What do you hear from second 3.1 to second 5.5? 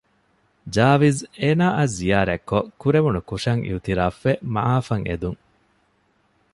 ކުށަށް އިއުތިރާފްވެ މަޢާފްއަށް އެދުން